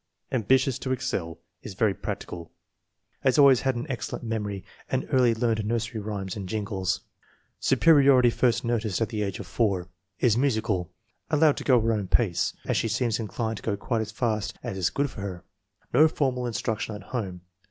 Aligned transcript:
Ambitious 0.31 0.79
to 0.79 0.91
excel. 0.91 1.37
Is 1.61 1.75
very 1.75 1.93
practical 1.93 2.49
Has 3.19 3.37
always 3.37 3.61
had 3.61 3.75
an 3.75 3.85
excellent 3.87 4.25
memory 4.25 4.65
and 4.89 5.07
early 5.11 5.35
learned 5.35 5.63
nursery 5.63 6.01
rhymes 6.01 6.35
and 6.35 6.49
jingles. 6.49 7.01
Superiority 7.59 8.31
first 8.31 8.65
noticed 8.65 8.99
at 8.99 9.09
the 9.09 9.21
age 9.21 9.37
of 9.39 9.45
4. 9.45 9.87
Is 10.17 10.35
musical. 10.37 10.89
Allowed 11.29 11.57
to 11.57 11.63
go 11.63 11.79
her 11.79 11.93
own 11.93 12.07
pace," 12.07 12.55
as 12.65 12.77
she 12.77 12.87
seems 12.87 13.19
inclined 13.19 13.57
to 13.57 13.61
go 13.63 13.77
quite 13.77 14.01
as 14.01 14.11
fast 14.11 14.57
as 14.63 14.75
is 14.75 14.89
good 14.89 15.11
for 15.11 15.21
her." 15.21 15.43
No 15.93 16.07
formal 16.07 16.47
instruction 16.47 16.95
at 16.95 17.03
home. 17.09 17.41